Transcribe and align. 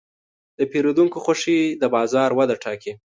د 0.57 0.59
پیرودونکو 0.71 1.17
خوښي 1.25 1.59
د 1.81 1.83
بازار 1.95 2.29
وده 2.35 2.55
ټاکي. 2.63 2.91